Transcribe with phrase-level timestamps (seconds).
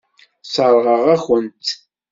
[0.43, 1.67] Sseṛɣeɣ-akent-t.